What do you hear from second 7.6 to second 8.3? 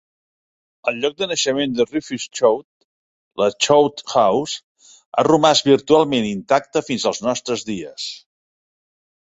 dies.